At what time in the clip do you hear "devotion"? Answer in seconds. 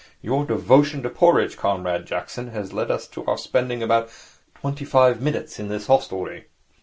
0.45-1.03